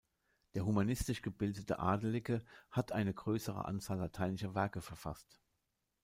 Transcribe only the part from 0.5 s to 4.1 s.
Der humanistisch gebildete Adelige hat eine größere Anzahl